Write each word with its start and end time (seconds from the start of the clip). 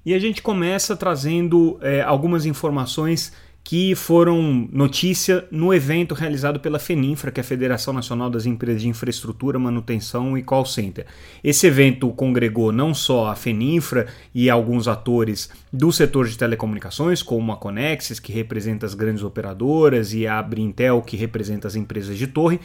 E 0.07 0.15
a 0.15 0.19
gente 0.19 0.41
começa 0.41 0.97
trazendo 0.97 1.79
é, 1.83 2.01
algumas 2.01 2.47
informações 2.47 3.31
que 3.69 3.95
foram 3.95 4.67
notícia 4.73 5.47
no 5.51 5.75
evento 5.75 6.15
realizado 6.15 6.59
pela 6.59 6.79
FENINFRA, 6.79 7.31
que 7.31 7.39
é 7.39 7.43
a 7.43 7.45
Federação 7.45 7.93
Nacional 7.93 8.31
das 8.31 8.47
Empresas 8.47 8.81
de 8.81 8.89
Infraestrutura, 8.89 9.59
Manutenção 9.59 10.39
e 10.39 10.43
Call 10.43 10.65
Center. 10.65 11.05
Esse 11.45 11.67
evento 11.67 12.09
congregou 12.13 12.73
não 12.73 12.95
só 12.95 13.27
a 13.27 13.37
FENINFRA 13.37 14.07
e 14.35 14.49
alguns 14.49 14.89
atores 14.89 15.51
do 15.71 15.93
setor 15.93 16.27
de 16.27 16.39
telecomunicações, 16.39 17.23
como 17.23 17.53
a 17.53 17.59
Conexis, 17.59 18.19
que 18.19 18.33
representa 18.33 18.87
as 18.87 18.95
grandes 18.95 19.23
operadoras, 19.23 20.15
e 20.15 20.27
a 20.27 20.43
Brintel, 20.43 21.03
que 21.03 21.19
representa 21.19 21.69
as 21.69 21.77
empresas 21.77 22.17
de 22.17 22.27
torre, 22.27 22.59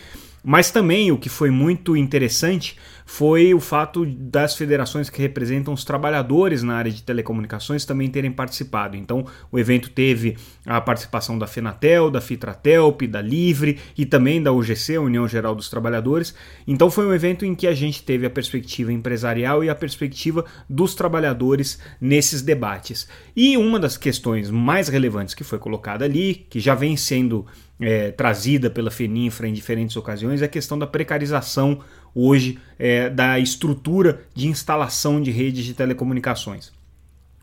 mas 0.44 0.70
também 0.70 1.12
o 1.12 1.18
que 1.18 1.30
foi 1.30 1.50
muito 1.50 1.96
interessante 1.96 2.78
foi 3.06 3.54
o 3.54 3.60
fato 3.60 4.06
das 4.06 4.56
federações 4.56 5.10
que 5.10 5.22
representam 5.22 5.74
os 5.74 5.84
trabalhadores 5.84 6.64
na 6.64 6.76
área 6.76 6.92
de 6.92 7.04
telecomunicações 7.04 7.86
também 7.86 8.10
terem 8.10 8.32
participado. 8.32 8.96
Então, 8.96 9.26
o 9.52 9.60
evento 9.60 9.90
teve 9.90 10.38
a 10.66 10.80
participação 10.80 11.38
da 11.38 11.48
Fenatel, 11.48 12.10
da 12.10 12.22
Fitratelp, 12.22 13.04
da 13.04 13.22
Livre 13.22 13.80
e 13.98 14.06
também 14.06 14.42
da 14.42 14.52
UGC, 14.52 14.98
União 14.98 15.28
Geral 15.28 15.54
dos 15.54 15.70
Trabalhadores. 15.70 16.34
Então, 16.66 16.90
foi 16.90 17.06
um 17.06 17.14
evento 17.14 17.46
em 17.46 17.56
que 17.56 17.68
a 17.68 17.74
gente 17.74 18.04
teve 18.04 18.26
a 18.26 18.30
perspectiva 18.30 18.92
empresarial 18.92 19.64
e 19.64 19.70
a 19.70 19.76
perspectiva 19.76 20.46
dos 20.70 20.96
trabalhadores 20.96 21.80
nesses 22.00 22.42
debates. 22.42 23.08
E 23.36 23.58
uma 23.58 23.80
das 23.80 23.98
questões 23.98 24.50
mais 24.50 24.88
relevantes 24.88 25.34
que 25.34 25.44
foi 25.44 25.60
colocada 25.60 26.06
ali, 26.06 26.46
que 26.50 26.60
já 26.60 26.74
vem 26.74 26.96
sendo 26.96 27.46
é, 27.80 28.12
trazida 28.12 28.70
pela 28.70 28.92
FENINFRA 28.92 29.48
em 29.48 29.54
diferentes 29.54 29.96
ocasiões 29.96 30.42
é 30.42 30.46
a 30.46 30.50
questão 30.50 30.78
da 30.78 30.88
precarização 30.88 31.80
hoje 32.14 32.60
é, 32.78 33.10
da 33.10 33.40
estrutura 33.40 34.22
de 34.34 34.48
instalação 34.48 35.22
de 35.22 35.32
redes 35.32 35.66
de 35.66 35.74
telecomunicações. 35.74 36.72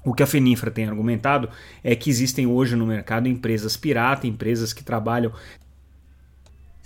O 0.04 0.14
que 0.14 0.22
a 0.22 0.26
FENINFRA 0.26 0.70
tem 0.70 0.86
argumentado 0.86 1.50
é 1.84 1.94
que 1.94 2.08
existem 2.08 2.46
hoje 2.46 2.74
no 2.74 2.86
mercado 2.86 3.28
empresas 3.28 3.76
pirata, 3.76 4.26
empresas 4.26 4.72
que 4.72 4.82
trabalham 4.82 5.32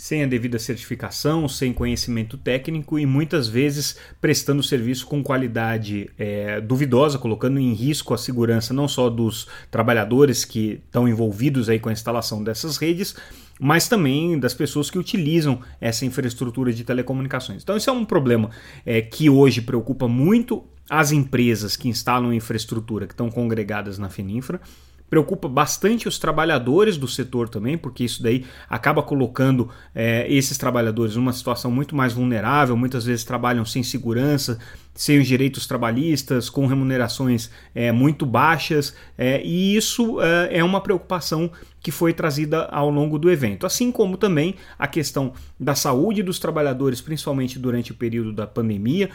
sem 0.05 0.23
a 0.23 0.27
devida 0.27 0.59
certificação, 0.59 1.49
sem 1.49 1.73
conhecimento 1.73 2.37
técnico 2.37 2.99
e 2.99 3.07
muitas 3.07 3.49
vezes 3.49 3.97
prestando 4.21 4.63
serviço 4.63 5.07
com 5.07 5.23
qualidade 5.23 6.11
é, 6.19 6.61
duvidosa, 6.61 7.19
colocando 7.19 7.59
em 7.59 7.73
risco 7.73 8.13
a 8.13 8.19
segurança 8.19 8.75
não 8.75 8.87
só 8.87 9.09
dos 9.09 9.49
trabalhadores 9.71 10.45
que 10.45 10.83
estão 10.85 11.09
envolvidos 11.09 11.71
aí 11.71 11.79
com 11.79 11.89
a 11.89 11.93
instalação 11.93 12.45
dessas 12.45 12.77
redes, 12.77 13.17
mas 13.59 13.89
também 13.89 14.39
das 14.39 14.53
pessoas 14.53 14.91
que 14.91 14.99
utilizam 14.99 15.61
essa 15.81 16.05
infraestrutura 16.05 16.71
de 16.71 16.85
telecomunicações. 16.85 17.63
Então, 17.63 17.75
isso 17.75 17.89
é 17.89 17.93
um 17.95 18.05
problema 18.05 18.51
é, 18.85 19.01
que 19.01 19.31
hoje 19.31 19.63
preocupa 19.63 20.07
muito 20.07 20.63
as 20.91 21.13
empresas 21.13 21.77
que 21.77 21.89
instalam 21.89 22.35
infraestrutura 22.35 23.07
que 23.07 23.15
estão 23.15 23.31
congregadas 23.31 23.97
na 23.97 24.11
Fininfra 24.11 24.61
preocupa 25.09 25.49
bastante 25.49 26.09
os 26.09 26.19
trabalhadores 26.19 26.97
do 26.97 27.07
setor 27.07 27.49
também, 27.49 27.79
porque 27.79 28.05
isso 28.05 28.23
daí 28.23 28.45
acaba 28.69 29.03
colocando 29.03 29.69
é, 29.95 30.27
esses 30.33 30.59
trabalhadores 30.59 31.17
numa 31.17 31.33
situação 31.33 31.71
muito 31.71 31.95
mais 31.95 32.13
vulnerável, 32.13 32.77
muitas 32.77 33.05
vezes 33.05 33.25
trabalham 33.25 33.65
sem 33.65 33.83
segurança, 33.83 34.59
sem 34.95 35.19
os 35.19 35.27
direitos 35.27 35.67
trabalhistas, 35.67 36.49
com 36.49 36.67
remunerações 36.67 37.51
é, 37.75 37.91
muito 37.91 38.25
baixas, 38.25 38.95
é, 39.19 39.43
e 39.45 39.77
isso 39.77 40.21
é, 40.21 40.59
é 40.59 40.65
uma 40.65 40.81
preocupação 40.81 41.51
que 41.81 41.91
foi 41.91 42.15
trazida 42.15 42.65
ao 42.67 42.89
longo 42.89 43.19
do 43.19 43.31
evento, 43.31 43.67
assim 43.67 43.93
como 43.93 44.17
também 44.17 44.55
a 44.79 44.87
questão 44.87 45.35
da 45.61 45.75
saúde 45.75 46.23
dos 46.23 46.39
trabalhadores, 46.39 47.01
principalmente 47.01 47.59
durante 47.59 47.93
o 47.93 47.95
período 47.95 48.33
da 48.33 48.47
pandemia, 48.47 49.11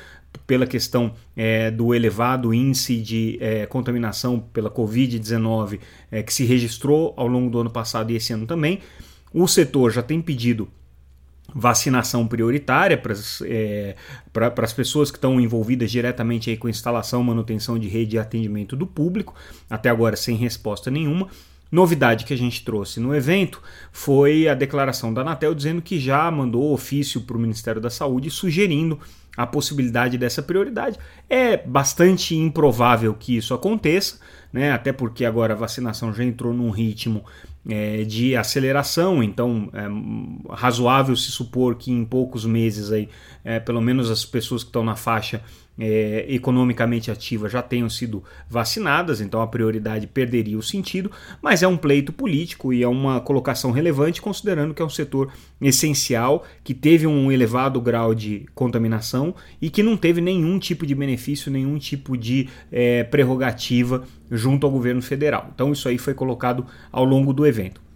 pela 0.45 0.68
questão 0.68 1.13
é, 1.35 1.72
do 1.72 1.95
elevado 1.95 2.53
índice 2.53 3.01
de 3.01 3.38
é, 3.41 3.66
contaminação 3.66 4.39
pela 4.39 4.69
Covid-19 4.69 5.79
é, 6.12 6.22
que 6.22 6.31
se 6.31 6.44
registrou 6.45 7.13
ao 7.18 7.28
longo 7.28 7.50
do 7.50 7.59
ano 7.59 7.72
passado 7.72 8.12
e 8.12 8.16
esse 8.16 8.34
ano 8.34 8.45
também. 8.45 8.79
O 9.34 9.47
setor 9.47 9.91
já 9.91 10.03
tem 10.03 10.22
pedido 10.22 10.68
vacinação 11.53 12.27
prioritária 12.27 12.97
para 12.97 13.13
as 13.13 13.41
é, 13.45 13.95
pessoas 14.75 15.11
que 15.11 15.17
estão 15.17 15.39
envolvidas 15.39 15.91
diretamente 15.91 16.49
aí 16.49 16.57
com 16.57 16.69
instalação, 16.69 17.23
manutenção 17.23 17.77
de 17.77 17.87
rede 17.87 18.15
e 18.15 18.19
atendimento 18.19 18.75
do 18.75 18.87
público, 18.87 19.35
até 19.69 19.89
agora 19.89 20.15
sem 20.15 20.35
resposta 20.35 20.89
nenhuma. 20.89 21.27
Novidade 21.71 22.25
que 22.25 22.33
a 22.33 22.38
gente 22.38 22.65
trouxe 22.65 22.99
no 22.99 23.13
evento 23.13 23.61
foi 23.91 24.47
a 24.47 24.55
declaração 24.55 25.13
da 25.13 25.21
Anatel 25.21 25.53
dizendo 25.53 25.81
que 25.81 25.99
já 25.99 26.29
mandou 26.31 26.73
ofício 26.73 27.21
para 27.21 27.38
o 27.38 27.39
Ministério 27.39 27.79
da 27.79 27.91
Saúde 27.91 28.31
sugerindo 28.31 28.99
a 29.38 29.45
possibilidade 29.45 30.17
dessa 30.17 30.41
prioridade. 30.41 30.97
É 31.29 31.55
bastante 31.55 32.35
improvável 32.35 33.13
que 33.13 33.38
isso 33.38 33.53
aconteça, 33.53 34.19
né? 34.51 34.71
até 34.71 34.91
porque 34.91 35.23
agora 35.23 35.53
a 35.53 35.57
vacinação 35.57 36.11
já 36.11 36.23
entrou 36.23 36.53
num 36.53 36.71
ritmo 36.71 37.23
é, 37.67 38.03
de 38.03 38.35
aceleração, 38.35 39.23
então 39.23 39.69
é 39.73 40.53
razoável 40.53 41.15
se 41.15 41.31
supor 41.31 41.75
que 41.75 41.91
em 41.91 42.05
poucos 42.05 42.45
meses 42.45 42.91
aí, 42.91 43.09
é, 43.43 43.59
pelo 43.59 43.81
menos 43.81 44.09
as 44.09 44.25
pessoas 44.25 44.63
que 44.63 44.69
estão 44.69 44.83
na 44.83 44.95
faixa 44.95 45.41
é, 45.79 46.25
economicamente 46.28 47.09
ativas 47.09 47.51
já 47.51 47.62
tenham 47.62 47.90
sido 47.90 48.23
vacinadas, 48.50 49.22
então 49.22 49.41
a 49.41 49.47
prioridade 49.47 50.06
perderia 50.07 50.57
o 50.57 50.62
sentido, 50.62 51.09
mas 51.41 51.63
é 51.63 51.67
um 51.67 51.78
pleito 51.78 52.12
político 52.12 52.73
e 52.73 52.84
é 52.84 52.88
uma 52.88 53.22
colocação 53.22 53.72
relevante, 53.72 54.22
considerando 54.22 54.73
que 54.73 54.81
é 54.81 54.85
um 54.85 54.89
setor 54.89 55.31
essencial, 55.62 56.45
que 56.63 56.73
teve 56.73 57.07
um 57.07 57.31
elevado 57.31 57.79
grau 57.79 58.13
de 58.13 58.45
contaminação 58.53 59.34
e 59.62 59.69
que 59.69 59.81
não 59.81 59.95
teve 59.95 60.19
nenhum 60.19 60.59
tipo 60.59 60.85
de 60.85 60.94
benefício, 60.94 61.51
nenhum 61.51 61.78
tipo 61.78 62.18
de 62.18 62.50
é, 62.72 63.03
prerrogativa 63.03 64.03
junto 64.29 64.68
ao 64.68 64.72
governo 64.72 65.01
federal. 65.01 65.50
Então 65.53 65.72
isso 65.72 65.88
aí 65.88 65.97
foi 65.97 66.13
colocado 66.13 66.66
ao 66.91 67.06
longo 67.06 67.34
do 67.34 67.45
evento. 67.45 67.88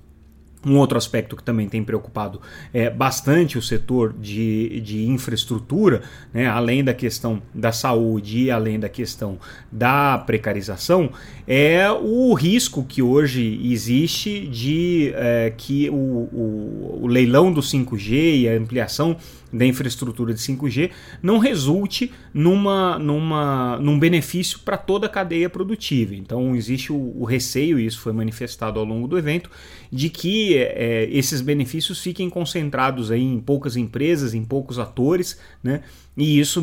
Um 0.65 0.77
outro 0.77 0.97
aspecto 0.97 1.35
que 1.35 1.43
também 1.43 1.67
tem 1.67 1.83
preocupado 1.83 2.41
é, 2.73 2.89
bastante 2.89 3.57
o 3.57 3.61
setor 3.61 4.13
de, 4.13 4.79
de 4.81 5.05
infraestrutura, 5.05 6.01
né, 6.33 6.47
além 6.47 6.83
da 6.83 6.93
questão 6.93 7.41
da 7.53 7.71
saúde 7.71 8.43
e 8.43 8.51
além 8.51 8.79
da 8.79 8.87
questão 8.87 9.37
da 9.71 10.17
precarização, 10.17 11.09
é 11.47 11.91
o 11.91 12.33
risco 12.33 12.83
que 12.83 13.01
hoje 13.01 13.59
existe 13.63 14.47
de 14.47 15.11
é, 15.15 15.53
que 15.55 15.89
o, 15.89 15.93
o, 15.93 16.99
o 17.03 17.07
leilão 17.07 17.51
do 17.51 17.61
5G 17.61 18.41
e 18.41 18.47
a 18.47 18.53
ampliação 18.53 19.17
da 19.53 19.65
infraestrutura 19.65 20.33
de 20.33 20.39
5G 20.39 20.89
não 21.21 21.37
resulte 21.37 22.11
numa, 22.33 22.97
numa, 22.97 23.77
num 23.79 23.99
benefício 23.99 24.59
para 24.59 24.75
toda 24.75 25.05
a 25.05 25.09
cadeia 25.09 25.49
produtiva. 25.49 26.15
Então 26.15 26.55
existe 26.55 26.91
o, 26.91 27.13
o, 27.15 27.23
receio, 27.23 27.79
e 27.79 27.85
isso 27.85 27.99
foi 27.99 28.11
manifestado 28.11 28.79
ao 28.79 28.85
longo 28.85 29.07
do 29.07 29.17
evento, 29.17 29.49
de 29.91 30.09
que 30.09 30.57
é, 30.57 31.07
esses 31.11 31.39
benefícios 31.39 32.01
fiquem 32.01 32.29
concentrados 32.29 33.11
aí 33.11 33.21
em 33.21 33.39
poucas 33.39 33.77
empresas, 33.77 34.33
em 34.33 34.43
poucos 34.43 34.79
atores, 34.79 35.39
né? 35.63 35.81
E 36.15 36.39
isso 36.39 36.61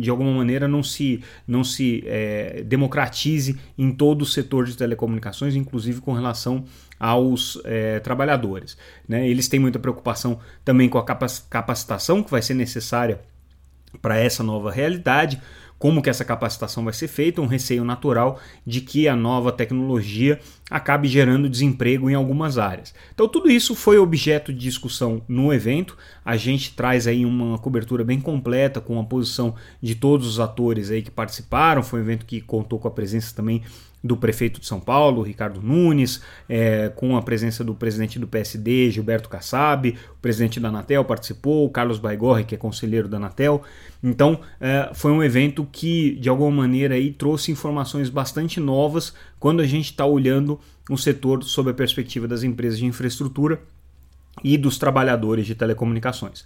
de 0.00 0.08
alguma 0.08 0.32
maneira 0.32 0.66
não 0.66 0.82
se, 0.82 1.22
não 1.46 1.62
se 1.62 2.02
é, 2.06 2.62
democratize 2.66 3.58
em 3.76 3.92
todo 3.92 4.22
o 4.22 4.26
setor 4.26 4.66
de 4.66 4.76
telecomunicações, 4.76 5.54
inclusive 5.54 6.00
com 6.00 6.12
relação 6.12 6.64
aos 6.98 7.60
é, 7.64 8.00
trabalhadores. 8.00 8.76
Né? 9.06 9.28
Eles 9.28 9.48
têm 9.48 9.60
muita 9.60 9.78
preocupação 9.78 10.38
também 10.64 10.88
com 10.88 10.98
a 10.98 11.04
capacitação 11.04 12.22
que 12.22 12.30
vai 12.30 12.42
ser 12.42 12.54
necessária 12.54 13.20
para 14.00 14.18
essa 14.18 14.42
nova 14.42 14.70
realidade, 14.70 15.40
como 15.78 16.02
que 16.02 16.10
essa 16.10 16.24
capacitação 16.24 16.84
vai 16.84 16.92
ser 16.92 17.08
feita, 17.08 17.40
um 17.40 17.46
receio 17.46 17.84
natural 17.84 18.40
de 18.66 18.80
que 18.80 19.06
a 19.06 19.14
nova 19.14 19.52
tecnologia 19.52 20.40
acabe 20.70 21.08
gerando 21.08 21.48
desemprego 21.48 22.10
em 22.10 22.14
algumas 22.14 22.58
áreas. 22.58 22.94
Então 23.14 23.28
tudo 23.28 23.50
isso 23.50 23.74
foi 23.74 23.98
objeto 23.98 24.52
de 24.52 24.58
discussão 24.58 25.22
no 25.28 25.52
evento. 25.52 25.96
A 26.24 26.36
gente 26.36 26.74
traz 26.74 27.06
aí 27.06 27.24
uma 27.24 27.58
cobertura 27.58 28.04
bem 28.04 28.20
completa 28.20 28.80
com 28.80 28.98
a 29.00 29.04
posição 29.04 29.54
de 29.80 29.94
todos 29.94 30.26
os 30.26 30.40
atores 30.40 30.90
aí 30.90 31.00
que 31.00 31.10
participaram. 31.10 31.82
Foi 31.82 32.00
um 32.00 32.02
evento 32.02 32.26
que 32.26 32.40
contou 32.40 32.78
com 32.78 32.88
a 32.88 32.90
presença 32.90 33.34
também 33.34 33.62
do 34.02 34.16
prefeito 34.16 34.60
de 34.60 34.66
São 34.66 34.78
Paulo, 34.78 35.22
Ricardo 35.22 35.60
Nunes, 35.60 36.22
é, 36.48 36.88
com 36.90 37.16
a 37.16 37.22
presença 37.22 37.64
do 37.64 37.74
presidente 37.74 38.18
do 38.18 38.26
PSD, 38.26 38.90
Gilberto 38.90 39.28
Kassab, 39.28 39.96
o 40.12 40.18
presidente 40.22 40.60
da 40.60 40.68
Anatel 40.68 41.04
participou, 41.04 41.66
o 41.66 41.70
Carlos 41.70 41.98
Baigorre, 41.98 42.44
que 42.44 42.54
é 42.54 42.58
conselheiro 42.58 43.08
da 43.08 43.16
Anatel. 43.16 43.62
Então, 44.02 44.40
é, 44.60 44.90
foi 44.94 45.10
um 45.10 45.22
evento 45.22 45.66
que, 45.70 46.16
de 46.16 46.28
alguma 46.28 46.50
maneira, 46.50 46.94
aí, 46.94 47.12
trouxe 47.12 47.50
informações 47.50 48.08
bastante 48.08 48.60
novas 48.60 49.12
quando 49.38 49.60
a 49.60 49.66
gente 49.66 49.86
está 49.86 50.06
olhando 50.06 50.60
o 50.88 50.96
setor 50.96 51.42
sob 51.42 51.70
a 51.70 51.74
perspectiva 51.74 52.28
das 52.28 52.42
empresas 52.42 52.78
de 52.78 52.86
infraestrutura 52.86 53.60
e 54.44 54.56
dos 54.56 54.78
trabalhadores 54.78 55.46
de 55.46 55.54
telecomunicações. 55.54 56.44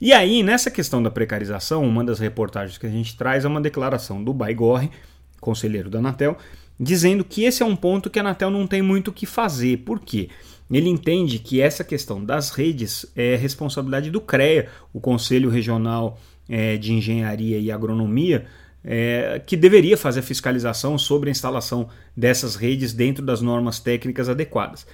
E 0.00 0.12
aí, 0.12 0.42
nessa 0.42 0.70
questão 0.70 1.02
da 1.02 1.10
precarização, 1.10 1.84
uma 1.84 2.04
das 2.04 2.18
reportagens 2.18 2.76
que 2.76 2.86
a 2.86 2.90
gente 2.90 3.16
traz 3.16 3.44
é 3.44 3.48
uma 3.48 3.60
declaração 3.60 4.22
do 4.22 4.34
Baigorre, 4.34 4.90
conselheiro 5.40 5.88
da 5.88 6.00
Anatel, 6.00 6.36
dizendo 6.82 7.24
que 7.24 7.44
esse 7.44 7.62
é 7.62 7.66
um 7.66 7.76
ponto 7.76 8.10
que 8.10 8.18
a 8.18 8.22
Anatel 8.22 8.50
não 8.50 8.66
tem 8.66 8.82
muito 8.82 9.08
o 9.08 9.12
que 9.12 9.24
fazer. 9.24 9.78
Por 9.78 10.00
quê? 10.00 10.28
Ele 10.70 10.88
entende 10.88 11.38
que 11.38 11.60
essa 11.60 11.84
questão 11.84 12.24
das 12.24 12.50
redes 12.50 13.06
é 13.14 13.36
responsabilidade 13.36 14.10
do 14.10 14.20
CREA, 14.20 14.68
o 14.92 15.00
Conselho 15.00 15.48
Regional 15.48 16.18
é, 16.48 16.76
de 16.76 16.92
Engenharia 16.92 17.58
e 17.58 17.70
Agronomia, 17.70 18.46
é, 18.84 19.40
que 19.46 19.56
deveria 19.56 19.96
fazer 19.96 20.20
a 20.20 20.24
fiscalização 20.24 20.98
sobre 20.98 21.28
a 21.28 21.30
instalação 21.30 21.88
dessas 22.16 22.56
redes 22.56 22.92
dentro 22.92 23.24
das 23.24 23.40
normas 23.40 23.78
técnicas 23.78 24.28
adequadas. 24.28 24.84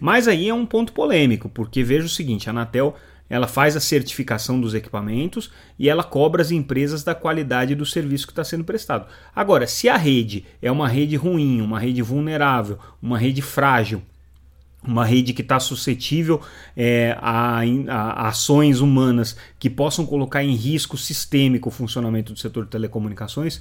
Mas 0.00 0.26
aí 0.26 0.48
é 0.48 0.54
um 0.54 0.66
ponto 0.66 0.92
polêmico, 0.92 1.48
porque 1.48 1.84
veja 1.84 2.06
o 2.06 2.08
seguinte: 2.08 2.48
a 2.48 2.50
Anatel 2.50 2.96
ela 3.28 3.46
faz 3.46 3.76
a 3.76 3.80
certificação 3.80 4.60
dos 4.60 4.74
equipamentos 4.74 5.50
e 5.78 5.88
ela 5.88 6.04
cobra 6.04 6.42
as 6.42 6.50
empresas 6.50 7.02
da 7.02 7.14
qualidade 7.14 7.74
do 7.74 7.84
serviço 7.84 8.26
que 8.26 8.32
está 8.32 8.44
sendo 8.44 8.64
prestado. 8.64 9.06
Agora, 9.34 9.66
se 9.66 9.88
a 9.88 9.96
rede 9.96 10.44
é 10.62 10.70
uma 10.70 10.88
rede 10.88 11.16
ruim, 11.16 11.60
uma 11.60 11.78
rede 11.78 12.02
vulnerável, 12.02 12.78
uma 13.02 13.18
rede 13.18 13.42
frágil, 13.42 14.02
uma 14.86 15.04
rede 15.04 15.32
que 15.32 15.42
está 15.42 15.58
suscetível 15.58 16.40
é, 16.76 17.16
a, 17.20 17.60
a, 17.88 18.28
ações 18.28 18.80
humanas 18.80 19.36
que 19.58 19.68
possam 19.68 20.06
colocar 20.06 20.44
em 20.44 20.54
risco 20.54 20.96
sistêmico 20.96 21.68
o 21.68 21.72
funcionamento 21.72 22.32
do 22.32 22.38
setor 22.38 22.64
de 22.64 22.70
telecomunicações, 22.70 23.60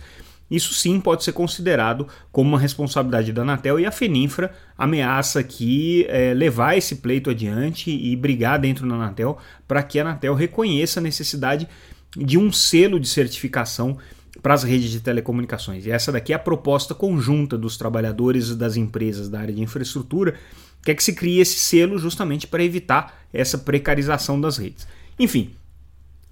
isso 0.49 0.73
sim 0.73 0.99
pode 0.99 1.23
ser 1.23 1.31
considerado 1.31 2.07
como 2.31 2.49
uma 2.49 2.59
responsabilidade 2.59 3.33
da 3.33 3.41
Anatel 3.41 3.79
e 3.79 3.85
a 3.85 3.91
Feninfra 3.91 4.53
ameaça 4.77 5.39
aqui 5.39 6.05
é, 6.07 6.33
levar 6.33 6.77
esse 6.77 6.97
pleito 6.97 7.29
adiante 7.29 7.89
e 7.89 8.15
brigar 8.15 8.59
dentro 8.59 8.87
da 8.87 8.95
Anatel 8.95 9.37
para 9.67 9.81
que 9.81 9.99
a 9.99 10.03
Anatel 10.03 10.35
reconheça 10.35 10.99
a 10.99 11.03
necessidade 11.03 11.67
de 12.15 12.37
um 12.37 12.51
selo 12.51 12.99
de 12.99 13.07
certificação 13.07 13.97
para 14.41 14.53
as 14.53 14.63
redes 14.63 14.91
de 14.91 14.99
telecomunicações. 14.99 15.85
E 15.85 15.91
essa 15.91 16.11
daqui 16.11 16.31
é 16.31 16.35
a 16.35 16.39
proposta 16.39 16.93
conjunta 16.93 17.57
dos 17.57 17.77
trabalhadores 17.77 18.55
das 18.55 18.77
empresas 18.77 19.27
da 19.27 19.39
área 19.39 19.53
de 19.53 19.61
infraestrutura, 19.61 20.35
que 20.83 20.91
é 20.91 20.95
que 20.95 21.03
se 21.03 21.13
crie 21.13 21.39
esse 21.39 21.57
selo 21.57 21.97
justamente 21.97 22.45
para 22.45 22.63
evitar 22.63 23.21
essa 23.33 23.57
precarização 23.57 24.39
das 24.39 24.57
redes. 24.57 24.87
Enfim, 25.17 25.55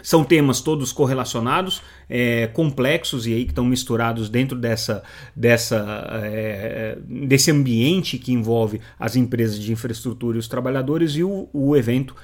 são 0.03 0.23
temas 0.23 0.59
todos 0.59 0.91
correlacionados, 0.91 1.81
é, 2.09 2.47
complexos 2.47 3.25
e 3.25 3.33
aí 3.33 3.45
que 3.45 3.51
estão 3.51 3.63
misturados 3.63 4.29
dentro 4.29 4.57
dessa, 4.57 5.01
dessa, 5.33 6.21
é, 6.21 6.97
desse 7.07 7.49
ambiente 7.49 8.17
que 8.19 8.33
envolve 8.33 8.81
as 8.99 9.15
empresas 9.15 9.57
de 9.57 9.71
infraestrutura 9.71 10.35
e 10.35 10.39
os 10.39 10.47
trabalhadores, 10.47 11.13
e 11.15 11.23
o, 11.23 11.49
o 11.53 11.75
evento 11.75 12.15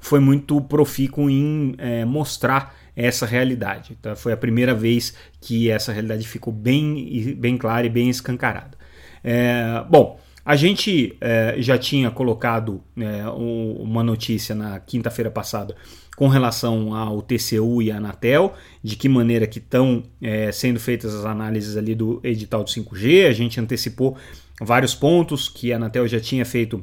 foi 0.00 0.18
muito 0.18 0.60
profícuo 0.62 1.28
em 1.28 1.74
é, 1.78 2.04
mostrar 2.04 2.74
essa 2.96 3.26
realidade. 3.26 3.96
Então, 3.98 4.16
foi 4.16 4.32
a 4.32 4.36
primeira 4.36 4.74
vez 4.74 5.14
que 5.40 5.70
essa 5.70 5.92
realidade 5.92 6.26
ficou 6.26 6.52
bem, 6.52 7.36
bem 7.38 7.58
clara 7.58 7.86
e 7.86 7.90
bem 7.90 8.08
escancarada. 8.08 8.78
É, 9.22 9.84
bom, 9.90 10.18
a 10.46 10.54
gente 10.54 11.16
é, 11.20 11.56
já 11.58 11.76
tinha 11.76 12.08
colocado 12.08 12.80
é, 12.96 13.28
uma 13.28 14.04
notícia 14.04 14.54
na 14.54 14.78
quinta-feira 14.78 15.28
passada 15.28 15.74
com 16.14 16.28
relação 16.28 16.94
ao 16.94 17.20
TCU 17.20 17.82
e 17.82 17.90
à 17.90 17.96
Anatel, 17.96 18.54
de 18.80 18.94
que 18.94 19.08
maneira 19.08 19.44
que 19.44 19.58
estão 19.58 20.04
é, 20.22 20.52
sendo 20.52 20.78
feitas 20.78 21.12
as 21.12 21.24
análises 21.24 21.76
ali 21.76 21.96
do 21.96 22.20
edital 22.22 22.62
do 22.62 22.70
5G. 22.70 23.26
A 23.26 23.32
gente 23.32 23.58
antecipou 23.58 24.16
vários 24.60 24.94
pontos 24.94 25.48
que 25.48 25.72
a 25.72 25.76
Anatel 25.76 26.06
já 26.06 26.20
tinha 26.20 26.44
feito 26.44 26.80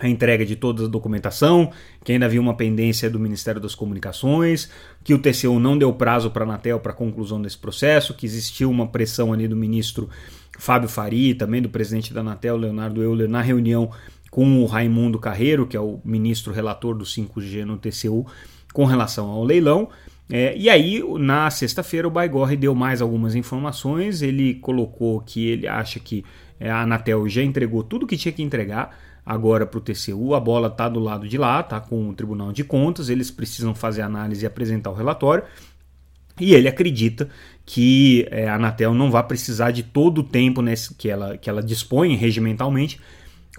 a 0.00 0.08
entrega 0.08 0.44
de 0.44 0.56
toda 0.56 0.86
a 0.86 0.88
documentação, 0.88 1.70
que 2.02 2.10
ainda 2.10 2.26
havia 2.26 2.40
uma 2.40 2.56
pendência 2.56 3.08
do 3.08 3.20
Ministério 3.20 3.60
das 3.60 3.74
Comunicações, 3.74 4.68
que 5.04 5.14
o 5.14 5.18
TCU 5.18 5.60
não 5.60 5.78
deu 5.78 5.92
prazo 5.92 6.30
para 6.30 6.42
a 6.42 6.48
Anatel 6.48 6.80
para 6.80 6.90
a 6.90 6.94
conclusão 6.94 7.40
desse 7.40 7.58
processo, 7.58 8.14
que 8.14 8.26
existiu 8.26 8.68
uma 8.68 8.88
pressão 8.88 9.32
ali 9.32 9.46
do 9.46 9.54
ministro 9.54 10.08
Fábio 10.60 10.90
Fari, 10.90 11.32
também 11.32 11.62
do 11.62 11.70
presidente 11.70 12.12
da 12.12 12.20
Anatel, 12.20 12.54
Leonardo 12.54 13.02
Euler, 13.02 13.26
na 13.26 13.40
reunião 13.40 13.90
com 14.30 14.62
o 14.62 14.66
Raimundo 14.66 15.18
Carreiro, 15.18 15.66
que 15.66 15.74
é 15.74 15.80
o 15.80 16.00
ministro 16.04 16.52
relator 16.52 16.94
do 16.94 17.04
5G 17.04 17.64
no 17.64 17.78
TCU, 17.78 18.26
com 18.74 18.84
relação 18.84 19.26
ao 19.28 19.42
leilão. 19.42 19.88
É, 20.30 20.54
e 20.56 20.68
aí, 20.68 21.02
na 21.18 21.50
sexta-feira, 21.50 22.06
o 22.06 22.10
Baigorre 22.10 22.56
deu 22.56 22.74
mais 22.74 23.00
algumas 23.00 23.34
informações. 23.34 24.20
Ele 24.20 24.54
colocou 24.56 25.22
que 25.22 25.48
ele 25.48 25.66
acha 25.66 25.98
que 25.98 26.24
é, 26.60 26.70
a 26.70 26.82
Anatel 26.82 27.26
já 27.26 27.42
entregou 27.42 27.82
tudo 27.82 28.06
que 28.06 28.18
tinha 28.18 28.30
que 28.30 28.42
entregar 28.42 28.96
agora 29.24 29.64
para 29.64 29.78
o 29.78 29.80
TCU. 29.80 30.34
A 30.34 30.40
bola 30.40 30.68
está 30.68 30.90
do 30.90 31.00
lado 31.00 31.26
de 31.26 31.38
lá, 31.38 31.60
está 31.60 31.80
com 31.80 32.10
o 32.10 32.12
Tribunal 32.12 32.52
de 32.52 32.62
Contas. 32.64 33.08
Eles 33.08 33.30
precisam 33.30 33.74
fazer 33.74 34.02
análise 34.02 34.44
e 34.44 34.46
apresentar 34.46 34.90
o 34.90 34.94
relatório. 34.94 35.42
E 36.40 36.54
ele 36.54 36.68
acredita 36.68 37.28
que 37.66 38.26
é, 38.30 38.48
a 38.48 38.56
Anatel 38.56 38.94
não 38.94 39.10
vai 39.10 39.22
precisar 39.22 39.70
de 39.70 39.82
todo 39.82 40.18
o 40.18 40.24
tempo 40.24 40.62
nesse, 40.62 40.94
que, 40.94 41.08
ela, 41.08 41.36
que 41.36 41.48
ela 41.48 41.62
dispõe 41.62 42.16
regimentalmente 42.16 42.98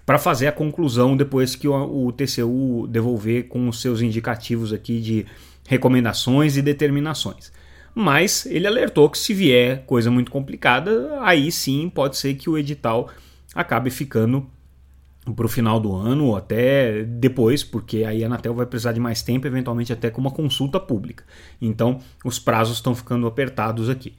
para 0.06 0.18
fazer 0.18 0.48
a 0.48 0.52
conclusão 0.52 1.16
depois 1.16 1.56
que 1.56 1.68
o, 1.68 2.08
o 2.08 2.12
TCU 2.12 2.88
devolver 2.90 3.48
com 3.48 3.70
os 3.70 3.80
seus 3.80 4.02
indicativos 4.02 4.74
aqui 4.74 5.00
de 5.00 5.26
recomendações 5.68 6.58
e 6.58 6.62
determinações. 6.62 7.52
Mas 7.94 8.46
ele 8.46 8.68
alertou 8.68 9.10
que 9.10 9.18
se 9.18 9.34
vier 9.34 9.86
coisa 9.86 10.10
muito 10.10 10.32
complicada, 10.32 11.20
aí 11.22 11.52
sim 11.52 11.90
pode 11.90 12.18
ser 12.18 12.34
que 12.36 12.50
o 12.50 12.58
edital 12.58 13.10
acabe 13.54 13.90
ficando 13.90 14.50
para 15.36 15.46
o 15.46 15.50
final 15.50 15.80
do 15.80 15.96
ano 15.96 16.28
ou 16.28 16.36
até 16.36 17.04
depois, 17.04 17.64
porque 17.64 18.04
aí 18.04 18.24
a 18.24 18.28
Anatel 18.28 18.56
vai 18.56 18.66
precisar 18.66 18.92
de 18.92 19.00
mais 19.00 19.22
tempo, 19.22 19.46
eventualmente 19.46 19.94
até 19.94 20.10
com 20.10 20.20
uma 20.20 20.32
consulta 20.32 20.80
pública. 20.80 21.24
Então 21.62 22.00
os 22.26 22.40
prazos 22.40 22.78
estão 22.78 22.96
ficando 22.96 23.28
apertados 23.28 23.90
aqui. 23.90 24.16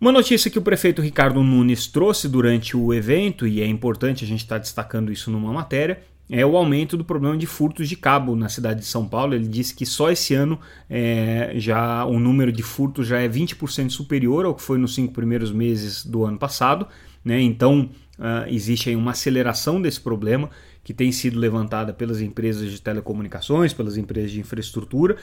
Uma 0.00 0.10
notícia 0.10 0.50
que 0.50 0.58
o 0.58 0.62
prefeito 0.62 1.00
Ricardo 1.00 1.40
Nunes 1.44 1.86
trouxe 1.86 2.28
durante 2.28 2.76
o 2.76 2.92
evento, 2.92 3.46
e 3.46 3.60
é 3.60 3.66
importante 3.66 4.24
a 4.24 4.26
gente 4.26 4.40
estar 4.40 4.56
tá 4.56 4.60
destacando 4.60 5.12
isso 5.12 5.30
numa 5.30 5.52
matéria, 5.52 6.02
é 6.28 6.44
o 6.44 6.56
aumento 6.56 6.96
do 6.96 7.04
problema 7.04 7.36
de 7.36 7.46
furtos 7.46 7.88
de 7.88 7.94
cabo 7.94 8.34
na 8.34 8.48
cidade 8.48 8.80
de 8.80 8.86
São 8.86 9.06
Paulo. 9.06 9.34
Ele 9.34 9.46
disse 9.46 9.74
que 9.74 9.84
só 9.84 10.10
esse 10.10 10.34
ano 10.34 10.58
é, 10.88 11.52
já 11.56 12.04
o 12.04 12.18
número 12.18 12.50
de 12.50 12.62
furtos 12.62 13.06
já 13.06 13.18
é 13.18 13.28
20% 13.28 13.90
superior 13.90 14.44
ao 14.44 14.54
que 14.54 14.62
foi 14.62 14.78
nos 14.78 14.94
cinco 14.94 15.12
primeiros 15.12 15.52
meses 15.52 16.04
do 16.04 16.24
ano 16.24 16.38
passado. 16.38 16.88
Né? 17.24 17.40
Então 17.40 17.90
uh, 18.22 18.48
existe 18.48 18.88
aí 18.88 18.96
uma 18.96 19.10
aceleração 19.10 19.82
desse 19.82 20.00
problema 20.00 20.48
que 20.84 20.94
tem 20.94 21.10
sido 21.10 21.38
levantada 21.38 21.92
pelas 21.92 22.20
empresas 22.20 22.70
de 22.70 22.80
telecomunicações, 22.80 23.72
pelas 23.72 23.96
empresas 23.96 24.30
de 24.30 24.40
infraestrutura, 24.40 25.16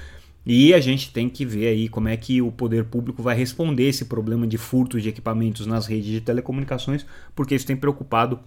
e 0.45 0.73
a 0.73 0.79
gente 0.79 1.11
tem 1.11 1.29
que 1.29 1.45
ver 1.45 1.67
aí 1.67 1.89
como 1.89 2.07
é 2.07 2.15
que 2.15 2.41
o 2.41 2.51
poder 2.51 2.85
público 2.85 3.21
vai 3.21 3.35
responder 3.35 3.87
esse 3.87 4.05
problema 4.05 4.47
de 4.47 4.57
furto 4.57 4.99
de 4.99 5.09
equipamentos 5.09 5.65
nas 5.65 5.85
redes 5.85 6.07
de 6.07 6.21
telecomunicações, 6.21 7.05
porque 7.35 7.55
isso 7.55 7.65
tem 7.67 7.75
preocupado 7.75 8.39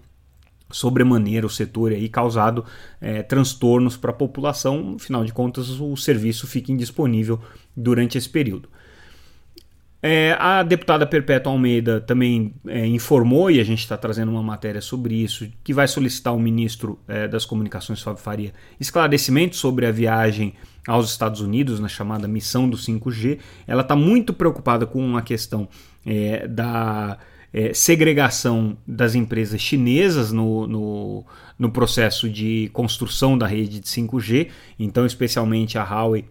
sobremaneira 0.71 1.45
o 1.45 1.49
setor 1.49 1.91
aí 1.91 2.09
causado 2.09 2.65
é, 2.99 3.21
transtornos 3.21 3.95
para 3.95 4.09
a 4.09 4.13
população, 4.13 4.95
afinal 4.99 5.23
de 5.23 5.31
contas 5.31 5.69
o 5.79 5.95
serviço 5.95 6.47
fica 6.47 6.71
indisponível 6.71 7.39
durante 7.75 8.17
esse 8.17 8.27
período. 8.27 8.69
É, 10.05 10.35
a 10.37 10.61
deputada 10.63 11.07
Perpétua 11.07 11.53
Almeida 11.53 12.01
também 12.01 12.53
é, 12.67 12.85
informou, 12.85 13.49
e 13.49 13.61
a 13.61 13.63
gente 13.63 13.79
está 13.79 13.95
trazendo 13.95 14.29
uma 14.29 14.43
matéria 14.43 14.81
sobre 14.81 15.15
isso, 15.15 15.49
que 15.63 15.73
vai 15.73 15.87
solicitar 15.87 16.33
ao 16.33 16.39
ministro 16.39 16.99
é, 17.07 17.25
das 17.25 17.45
Comunicações, 17.45 18.01
Fábio 18.01 18.21
Faria, 18.21 18.53
esclarecimento 18.77 19.55
sobre 19.55 19.85
a 19.85 19.91
viagem 19.91 20.55
aos 20.85 21.09
Estados 21.09 21.39
Unidos, 21.39 21.79
na 21.79 21.87
chamada 21.87 22.27
missão 22.27 22.69
do 22.69 22.75
5G. 22.75 23.39
Ela 23.65 23.81
está 23.81 23.95
muito 23.95 24.33
preocupada 24.33 24.85
com 24.85 25.15
a 25.15 25.21
questão 25.21 25.69
é, 26.05 26.49
da 26.49 27.17
é, 27.53 27.73
segregação 27.73 28.75
das 28.85 29.15
empresas 29.15 29.61
chinesas 29.61 30.33
no, 30.33 30.67
no, 30.67 31.25
no 31.57 31.71
processo 31.71 32.29
de 32.29 32.69
construção 32.73 33.37
da 33.37 33.47
rede 33.47 33.79
de 33.79 33.87
5G, 33.87 34.49
então, 34.77 35.05
especialmente 35.05 35.77
a 35.77 35.83
Huawei 35.85 36.25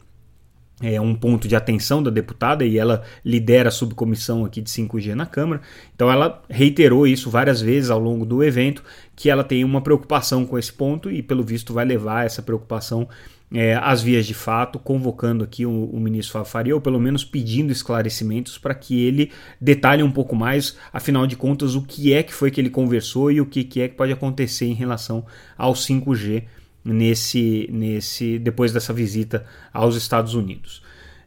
é 0.83 1.01
um 1.01 1.15
ponto 1.15 1.47
de 1.47 1.55
atenção 1.55 2.03
da 2.03 2.11
deputada 2.11 2.65
e 2.65 2.77
ela 2.77 3.03
lidera 3.25 3.69
a 3.69 3.73
subcomissão 3.73 4.45
aqui 4.45 4.61
de 4.61 4.69
5G 4.69 5.15
na 5.15 5.25
Câmara. 5.25 5.61
Então 5.95 6.11
ela 6.11 6.43
reiterou 6.51 7.07
isso 7.07 7.31
várias 7.31 7.63
vezes 7.63 7.89
ao 7.91 8.01
longo 8.01 8.27
do 8.27 8.43
evento, 8.43 8.83
que 9.15 9.31
ela 9.31 9.45
tem 9.45 9.65
uma 9.65 9.81
preocupação 9.81 10.45
com 10.45 10.59
esse 10.59 10.73
ponto 10.73 11.11
e 11.11 11.23
pelo 11.23 11.43
visto 11.43 11.73
vai 11.73 11.85
levar 11.85 12.27
essa 12.27 12.43
preocupação 12.43 13.09
é, 13.55 13.75
as 13.75 14.03
vias 14.03 14.27
de 14.27 14.33
fato, 14.33 14.79
convocando 14.79 15.45
aqui 15.45 15.67
o, 15.67 15.85
o 15.85 16.01
ministro 16.01 16.33
Fábio 16.33 16.51
Faria, 16.51 16.75
ou 16.75 16.81
pelo 16.81 16.99
menos 16.99 17.23
pedindo 17.23 17.71
esclarecimentos 17.71 18.57
para 18.57 18.75
que 18.75 19.05
ele 19.05 19.31
detalhe 19.61 20.03
um 20.03 20.11
pouco 20.11 20.35
mais, 20.35 20.77
afinal 20.91 21.27
de 21.27 21.37
contas, 21.37 21.75
o 21.75 21.83
que 21.83 22.15
é 22.15 22.23
que 22.23 22.33
foi 22.33 22.51
que 22.51 22.61
ele 22.61 22.71
conversou 22.71 23.31
e 23.31 23.41
o 23.41 23.47
que, 23.47 23.63
que 23.63 23.83
é 23.83 23.89
que 23.89 23.95
pode 23.95 24.13
acontecer 24.13 24.65
em 24.65 24.73
relação 24.73 25.27
ao 25.57 25.75
5G 25.75 26.45
nesse, 26.85 27.69
nesse 27.73 28.39
depois 28.39 28.73
dessa 28.73 28.93
visita 28.93 29.45
aos 29.73 29.97
Estados 29.97 30.35
Unidos. 30.35 30.83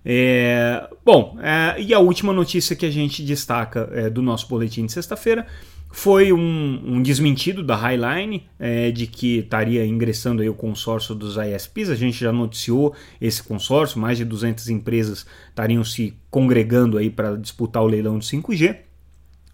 É, 0.08 0.88
bom, 1.04 1.38
é, 1.42 1.82
e 1.82 1.92
a 1.94 2.00
última 2.00 2.32
notícia 2.32 2.76
que 2.76 2.86
a 2.86 2.92
gente 2.92 3.24
destaca 3.24 3.90
é, 3.92 4.10
do 4.10 4.22
nosso 4.22 4.48
boletim 4.48 4.86
de 4.86 4.92
sexta-feira 4.92 5.48
foi 5.92 6.32
um, 6.34 6.82
um, 6.86 7.02
desmentido 7.02 7.64
da 7.64 7.76
Highline 7.76 8.44
é, 8.60 8.92
de 8.92 9.08
que 9.08 9.40
estaria 9.40 9.86
ingressando 9.86 10.42
aí 10.42 10.50
o 10.50 10.54
consórcio 10.54 11.16
dos 11.16 11.38
ISPs. 11.38 11.90
A 11.90 11.96
gente 11.96 12.20
já 12.20 12.34
noticiou 12.34 12.94
esse 13.20 13.42
consórcio, 13.42 13.98
mais 13.98 14.18
de 14.18 14.26
200 14.26 14.70
empresas 14.70 15.26
estariam 15.48 15.84
se 15.84 16.14
congregando 16.30 16.98
aí 16.98 17.10
para 17.10 17.38
disputar 17.38 17.82
o 17.82 17.88
leilão 17.88 18.20
de 18.20 18.26
5G. 18.26 18.78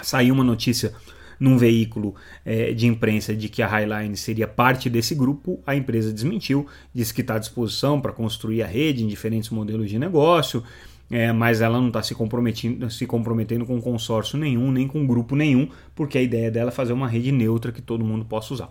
Saiu 0.02 0.34
uma 0.34 0.44
notícia 0.44 0.94
num 1.42 1.58
veículo 1.58 2.14
é, 2.46 2.72
de 2.72 2.86
imprensa 2.86 3.36
de 3.36 3.50
que 3.50 3.64
a 3.64 3.68
Highline 3.68 4.16
seria 4.16 4.48
parte 4.48 4.90
desse 4.90 5.16
grupo, 5.16 5.60
a 5.66 5.76
empresa 5.76 6.14
desmentiu, 6.14 6.68
disse 6.94 7.12
que 7.12 7.22
está 7.22 7.36
à 7.36 7.40
disposição 7.40 8.00
para 8.00 8.14
construir 8.14 8.62
a 8.62 8.68
rede 8.68 9.04
em 9.04 9.08
diferentes 9.08 9.50
modelos 9.50 9.90
de 9.90 9.98
negócio 9.98 10.64
é, 11.12 11.34
mas 11.34 11.60
ela 11.60 11.78
não 11.78 11.90
está 11.90 12.02
se 12.02 12.16
comprometendo, 12.16 12.90
se 12.90 13.06
comprometendo 13.06 13.66
com 13.66 13.82
consórcio 13.82 14.40
nenhum, 14.40 14.72
nem 14.72 14.88
com 14.88 15.06
grupo 15.06 15.36
nenhum, 15.36 15.68
porque 15.94 16.18
a 16.18 16.22
ideia 16.22 16.50
dela 16.50 16.70
é 16.70 16.72
fazer 16.72 16.94
uma 16.94 17.08
rede 17.08 17.34
neutra 17.34 17.72
que 17.74 17.82
todo 17.82 18.06
mundo 18.06 18.24
possa 18.24 18.54
usar. 18.54 18.70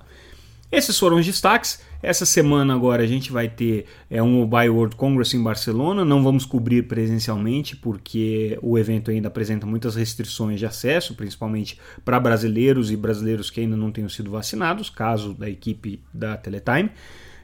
Esses 0.72 0.96
foram 0.96 1.16
os 1.16 1.26
destaques. 1.26 1.80
Essa 2.00 2.24
semana 2.24 2.72
agora 2.72 3.02
a 3.02 3.06
gente 3.06 3.32
vai 3.32 3.48
ter 3.48 3.86
é, 4.08 4.22
um 4.22 4.30
Mobile 4.30 4.68
World 4.68 4.94
Congress 4.94 5.36
em 5.36 5.42
Barcelona. 5.42 6.04
Não 6.04 6.22
vamos 6.22 6.46
cobrir 6.46 6.84
presencialmente 6.84 7.74
porque 7.74 8.56
o 8.62 8.78
evento 8.78 9.10
ainda 9.10 9.28
apresenta 9.28 9.66
muitas 9.66 9.96
restrições 9.96 10.60
de 10.60 10.66
acesso, 10.66 11.14
principalmente 11.14 11.78
para 12.04 12.20
brasileiros 12.20 12.90
e 12.90 12.96
brasileiros 12.96 13.50
que 13.50 13.60
ainda 13.60 13.76
não 13.76 13.90
tenham 13.90 14.08
sido 14.08 14.30
vacinados, 14.30 14.88
caso 14.88 15.34
da 15.34 15.50
equipe 15.50 16.00
da 16.14 16.36
Teletime. 16.36 16.90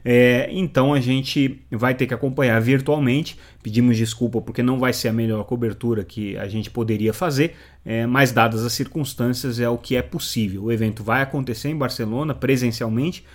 É, 0.09 0.47
então 0.53 0.93
a 0.93 1.01
gente 1.01 1.59
vai 1.69 1.93
ter 1.93 2.07
que 2.07 2.13
acompanhar 2.13 2.61
virtualmente. 2.61 3.37
Pedimos 3.61 3.97
desculpa 3.97 4.39
porque 4.39 4.63
não 4.63 4.79
vai 4.79 4.93
ser 4.93 5.09
a 5.09 5.13
melhor 5.13 5.43
cobertura 5.43 6.01
que 6.05 6.37
a 6.37 6.47
gente 6.47 6.69
poderia 6.69 7.11
fazer, 7.11 7.55
é, 7.83 8.05
mas 8.07 8.31
dadas 8.31 8.63
as 8.63 8.71
circunstâncias 8.71 9.59
é 9.59 9.67
o 9.67 9.77
que 9.77 9.97
é 9.97 10.01
possível. 10.01 10.63
O 10.63 10.71
evento 10.71 11.03
vai 11.03 11.21
acontecer 11.21 11.67
em 11.67 11.75
Barcelona 11.75 12.33
presencialmente, 12.33 13.25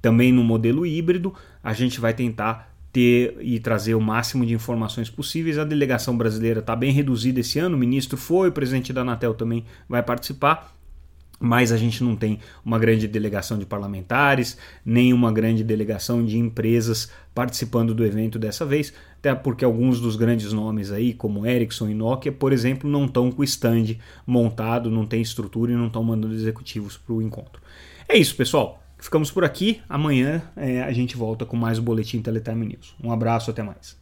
também 0.00 0.32
no 0.32 0.42
modelo 0.42 0.86
híbrido. 0.86 1.34
A 1.62 1.74
gente 1.74 2.00
vai 2.00 2.14
tentar 2.14 2.74
ter 2.90 3.36
e 3.42 3.60
trazer 3.60 3.94
o 3.94 4.00
máximo 4.00 4.46
de 4.46 4.54
informações 4.54 5.10
possíveis. 5.10 5.58
A 5.58 5.64
delegação 5.64 6.16
brasileira 6.16 6.60
está 6.60 6.74
bem 6.74 6.92
reduzida 6.92 7.40
esse 7.40 7.58
ano. 7.58 7.76
O 7.76 7.78
ministro 7.78 8.16
foi, 8.16 8.48
o 8.48 8.52
presidente 8.52 8.90
da 8.90 9.02
Anatel 9.02 9.34
também 9.34 9.66
vai 9.86 10.02
participar 10.02 10.74
mas 11.42 11.72
a 11.72 11.76
gente 11.76 12.04
não 12.04 12.14
tem 12.14 12.38
uma 12.64 12.78
grande 12.78 13.08
delegação 13.08 13.58
de 13.58 13.66
parlamentares, 13.66 14.56
nem 14.84 15.12
uma 15.12 15.32
grande 15.32 15.64
delegação 15.64 16.24
de 16.24 16.38
empresas 16.38 17.10
participando 17.34 17.92
do 17.92 18.06
evento 18.06 18.38
dessa 18.38 18.64
vez, 18.64 18.92
até 19.18 19.34
porque 19.34 19.64
alguns 19.64 20.00
dos 20.00 20.14
grandes 20.14 20.52
nomes 20.52 20.92
aí, 20.92 21.12
como 21.12 21.44
Ericsson 21.44 21.88
e 21.88 21.94
Nokia, 21.94 22.30
por 22.30 22.52
exemplo, 22.52 22.88
não 22.88 23.06
estão 23.06 23.30
com 23.32 23.42
o 23.42 23.44
stand 23.44 23.96
montado, 24.24 24.90
não 24.90 25.04
tem 25.04 25.20
estrutura 25.20 25.72
e 25.72 25.76
não 25.76 25.88
estão 25.88 26.04
mandando 26.04 26.34
executivos 26.34 26.96
para 26.96 27.14
o 27.14 27.20
encontro. 27.20 27.60
É 28.08 28.16
isso, 28.16 28.36
pessoal. 28.36 28.80
Ficamos 28.98 29.32
por 29.32 29.44
aqui. 29.44 29.80
Amanhã 29.88 30.42
é, 30.54 30.82
a 30.82 30.92
gente 30.92 31.16
volta 31.16 31.44
com 31.44 31.56
mais 31.56 31.78
o 31.78 31.82
Boletim 31.82 32.22
Teletime 32.22 32.66
News. 32.66 32.94
Um 33.02 33.10
abraço, 33.10 33.50
até 33.50 33.62
mais. 33.62 34.01